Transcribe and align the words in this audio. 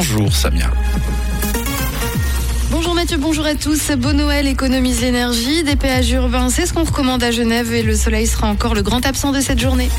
Bonjour 0.00 0.34
Samia. 0.34 0.70
Bonjour 2.70 2.94
Mathieu, 2.94 3.18
bonjour 3.18 3.44
à 3.44 3.54
tous. 3.54 3.90
Bon 3.98 4.16
Noël, 4.16 4.46
économise 4.46 5.02
l'énergie, 5.02 5.62
des 5.62 5.76
péages 5.76 6.10
urbains, 6.12 6.48
c'est 6.48 6.64
ce 6.64 6.72
qu'on 6.72 6.84
recommande 6.84 7.22
à 7.22 7.30
Genève 7.30 7.70
et 7.74 7.82
le 7.82 7.94
soleil 7.94 8.26
sera 8.26 8.48
encore 8.48 8.74
le 8.74 8.80
grand 8.80 9.04
absent 9.04 9.30
de 9.30 9.42
cette 9.42 9.58
journée. 9.58 9.90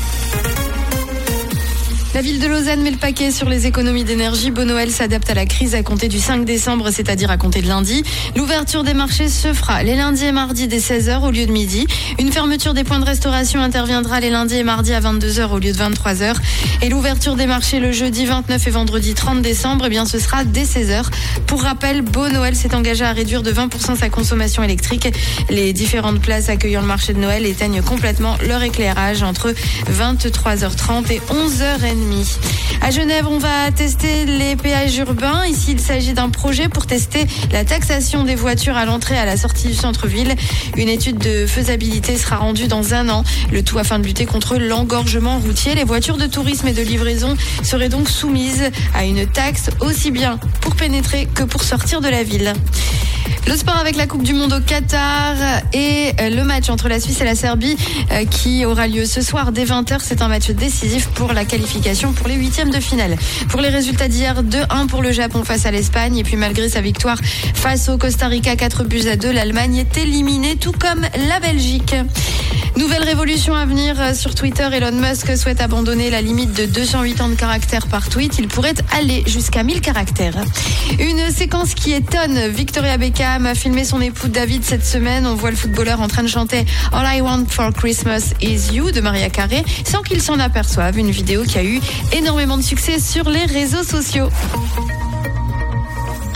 La 2.14 2.20
ville 2.20 2.40
de 2.40 2.46
Lausanne 2.46 2.82
met 2.82 2.90
le 2.90 2.98
paquet 2.98 3.30
sur 3.30 3.48
les 3.48 3.66
économies 3.66 4.04
d'énergie. 4.04 4.50
Bon 4.50 4.68
Noël 4.68 4.90
s'adapte 4.90 5.30
à 5.30 5.34
la 5.34 5.46
crise 5.46 5.74
à 5.74 5.82
compter 5.82 6.08
du 6.08 6.18
5 6.18 6.44
décembre, 6.44 6.90
c'est-à-dire 6.90 7.30
à 7.30 7.38
compter 7.38 7.62
de 7.62 7.68
lundi. 7.68 8.02
L'ouverture 8.36 8.84
des 8.84 8.92
marchés 8.92 9.30
se 9.30 9.54
fera 9.54 9.82
les 9.82 9.96
lundis 9.96 10.26
et 10.26 10.32
mardis 10.32 10.68
dès 10.68 10.78
16h 10.78 11.22
au 11.22 11.30
lieu 11.30 11.46
de 11.46 11.52
midi. 11.52 11.86
Une 12.18 12.30
fermeture 12.30 12.74
des 12.74 12.84
points 12.84 12.98
de 12.98 13.06
restauration 13.06 13.62
interviendra 13.62 14.20
les 14.20 14.28
lundis 14.28 14.56
et 14.56 14.62
mardis 14.62 14.92
à 14.92 15.00
22h 15.00 15.52
au 15.52 15.58
lieu 15.58 15.72
de 15.72 15.78
23h. 15.78 16.34
Et 16.82 16.90
l'ouverture 16.90 17.34
des 17.34 17.46
marchés 17.46 17.80
le 17.80 17.92
jeudi 17.92 18.26
29 18.26 18.66
et 18.66 18.70
vendredi 18.70 19.14
30 19.14 19.40
décembre, 19.40 19.86
eh 19.86 19.88
bien, 19.88 20.04
ce 20.04 20.18
sera 20.18 20.44
dès 20.44 20.64
16h. 20.64 21.06
Pour 21.46 21.62
rappel, 21.62 22.02
Beau 22.02 22.28
Noël 22.28 22.54
s'est 22.54 22.74
engagé 22.74 23.06
à 23.06 23.12
réduire 23.12 23.42
de 23.42 23.52
20% 23.52 23.96
sa 23.96 24.10
consommation 24.10 24.62
électrique. 24.62 25.08
Les 25.48 25.72
différentes 25.72 26.20
places 26.20 26.50
accueillant 26.50 26.82
le 26.82 26.86
marché 26.86 27.14
de 27.14 27.20
Noël 27.20 27.46
éteignent 27.46 27.80
complètement 27.80 28.36
leur 28.46 28.62
éclairage 28.62 29.22
entre 29.22 29.54
23h30 29.90 31.10
et 31.10 31.20
11h30. 31.30 32.01
À 32.80 32.90
Genève, 32.90 33.26
on 33.28 33.38
va 33.38 33.70
tester 33.70 34.24
les 34.24 34.56
péages 34.56 34.96
urbains. 34.96 35.46
Ici, 35.46 35.72
il 35.72 35.80
s'agit 35.80 36.14
d'un 36.14 36.30
projet 36.30 36.68
pour 36.68 36.86
tester 36.86 37.26
la 37.52 37.64
taxation 37.64 38.24
des 38.24 38.34
voitures 38.34 38.76
à 38.76 38.84
l'entrée 38.84 39.14
et 39.14 39.18
à 39.18 39.24
la 39.24 39.36
sortie 39.36 39.68
du 39.68 39.74
centre-ville. 39.74 40.34
Une 40.76 40.88
étude 40.88 41.18
de 41.18 41.46
faisabilité 41.46 42.16
sera 42.16 42.36
rendue 42.36 42.66
dans 42.66 42.94
un 42.94 43.08
an. 43.08 43.22
Le 43.52 43.62
tout 43.62 43.78
afin 43.78 43.98
de 43.98 44.04
lutter 44.04 44.26
contre 44.26 44.56
l'engorgement 44.56 45.38
routier. 45.38 45.74
Les 45.74 45.84
voitures 45.84 46.16
de 46.16 46.26
tourisme 46.26 46.68
et 46.68 46.72
de 46.72 46.82
livraison 46.82 47.36
seraient 47.62 47.88
donc 47.88 48.08
soumises 48.08 48.70
à 48.94 49.04
une 49.04 49.26
taxe 49.26 49.70
aussi 49.80 50.10
bien 50.10 50.38
pour 50.60 50.74
pénétrer 50.74 51.28
que 51.32 51.44
pour 51.44 51.62
sortir 51.62 52.00
de 52.00 52.08
la 52.08 52.22
ville. 52.24 52.52
Le 53.46 53.56
sport 53.56 53.76
avec 53.76 53.96
la 53.96 54.06
Coupe 54.06 54.22
du 54.22 54.34
Monde 54.34 54.52
au 54.52 54.60
Qatar 54.60 55.34
et 55.72 56.12
euh, 56.20 56.30
le 56.30 56.44
match 56.44 56.70
entre 56.70 56.88
la 56.88 57.00
Suisse 57.00 57.20
et 57.20 57.24
la 57.24 57.34
Serbie 57.34 57.76
euh, 58.10 58.24
qui 58.24 58.64
aura 58.64 58.86
lieu 58.86 59.04
ce 59.04 59.20
soir 59.20 59.52
dès 59.52 59.64
20h. 59.64 59.98
C'est 60.00 60.22
un 60.22 60.28
match 60.28 60.50
décisif 60.50 61.08
pour 61.08 61.32
la 61.32 61.44
qualification 61.44 62.12
pour 62.12 62.28
les 62.28 62.36
huitièmes 62.36 62.70
de 62.70 62.80
finale. 62.80 63.16
Pour 63.48 63.60
les 63.60 63.68
résultats 63.68 64.08
d'hier, 64.08 64.42
2-1 64.42 64.86
pour 64.86 65.02
le 65.02 65.12
Japon 65.12 65.44
face 65.44 65.66
à 65.66 65.70
l'Espagne. 65.70 66.16
Et 66.16 66.22
puis 66.24 66.36
malgré 66.36 66.68
sa 66.68 66.80
victoire 66.80 67.18
face 67.54 67.88
au 67.88 67.98
Costa 67.98 68.28
Rica, 68.28 68.56
4 68.56 68.84
buts 68.84 69.08
à 69.10 69.16
2, 69.16 69.30
l'Allemagne 69.32 69.76
est 69.76 69.98
éliminée 69.98 70.56
tout 70.56 70.72
comme 70.72 71.02
la 71.28 71.40
Belgique. 71.40 71.94
Nouvelle 72.92 73.08
révolution 73.08 73.54
à 73.54 73.64
venir 73.64 73.98
euh, 73.98 74.12
sur 74.12 74.34
Twitter. 74.34 74.68
Elon 74.70 74.92
Musk 74.92 75.34
souhaite 75.38 75.62
abandonner 75.62 76.10
la 76.10 76.20
limite 76.20 76.52
de 76.52 76.66
280 76.66 77.36
caractères 77.36 77.86
par 77.86 78.10
tweet. 78.10 78.36
Il 78.38 78.48
pourrait 78.48 78.74
aller 78.94 79.22
jusqu'à 79.26 79.62
1000 79.62 79.80
caractères. 79.80 80.34
Une 80.98 81.30
séquence 81.30 81.72
qui 81.72 81.94
étonne. 81.94 82.48
Victoria 82.48 82.98
Beckham 82.98 83.46
a 83.46 83.54
filmé 83.54 83.86
son 83.86 84.02
époux 84.02 84.28
David 84.28 84.62
cette 84.62 84.84
semaine. 84.84 85.26
On 85.26 85.36
voit 85.36 85.50
le 85.50 85.56
footballeur 85.56 86.02
en 86.02 86.08
train 86.08 86.22
de 86.22 86.28
chanter 86.28 86.66
All 86.92 87.06
I 87.16 87.22
Want 87.22 87.46
for 87.48 87.72
Christmas 87.72 88.34
is 88.42 88.74
You 88.74 88.90
de 88.90 89.00
Maria 89.00 89.30
Carey 89.30 89.64
sans 89.86 90.02
qu'il 90.02 90.20
s'en 90.20 90.38
aperçoive. 90.38 90.98
Une 90.98 91.12
vidéo 91.12 91.44
qui 91.44 91.56
a 91.56 91.64
eu 91.64 91.80
énormément 92.12 92.58
de 92.58 92.62
succès 92.62 93.00
sur 93.00 93.30
les 93.30 93.46
réseaux 93.46 93.84
sociaux. 93.84 94.28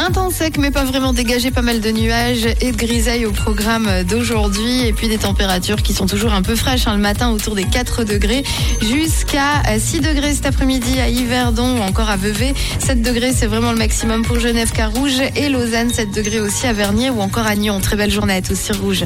Un 0.07 0.13
temps 0.13 0.31
sec 0.31 0.57
mais 0.59 0.71
pas 0.71 0.85
vraiment 0.85 1.13
dégagé, 1.13 1.51
pas 1.51 1.63
mal 1.63 1.81
de 1.81 1.91
nuages 1.91 2.47
et 2.61 2.71
de 2.71 2.77
grisailles 2.77 3.27
au 3.27 3.33
programme 3.33 4.05
d'aujourd'hui 4.05 4.87
et 4.87 4.93
puis 4.93 5.09
des 5.09 5.19
températures 5.19 5.83
qui 5.83 5.93
sont 5.93 6.07
toujours 6.07 6.33
un 6.33 6.43
peu 6.43 6.55
fraîches 6.55 6.87
hein, 6.87 6.95
le 6.95 7.03
matin 7.03 7.31
autour 7.31 7.57
des 7.57 7.65
4 7.65 8.05
degrés 8.05 8.45
jusqu'à 8.81 9.63
6 9.77 10.03
degrés 10.03 10.33
cet 10.33 10.47
après-midi 10.47 11.01
à 11.01 11.09
Yverdon 11.09 11.79
ou 11.79 11.83
encore 11.83 12.09
à 12.09 12.17
Vevey. 12.17 12.55
7 12.79 13.03
degrés 13.03 13.33
c'est 13.33 13.49
vraiment 13.49 13.73
le 13.73 13.79
maximum 13.79 14.23
pour 14.23 14.39
Genève 14.39 14.71
Carouge 14.71 15.21
et 15.35 15.49
Lausanne 15.49 15.93
7 15.93 16.13
degrés 16.13 16.39
aussi 16.39 16.69
à 16.69 16.73
Vernier 16.73 17.11
ou 17.11 17.21
encore 17.21 17.47
à 17.49 17.57
Nyon. 17.57 17.81
Très 17.81 17.97
belle 17.97 18.13
journée 18.13 18.35
à 18.35 18.43
tous 18.43 18.71
Rouge. 18.81 18.95